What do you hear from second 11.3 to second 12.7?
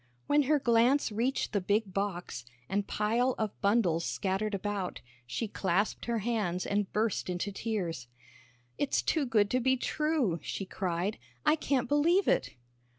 "I can't believe it."